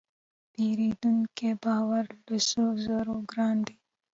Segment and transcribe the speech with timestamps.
[0.03, 0.03] د
[0.53, 3.75] پیرودونکي باور له سرو زرو ګران دی.